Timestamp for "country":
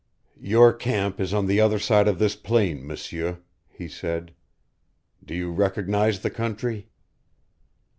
6.31-6.89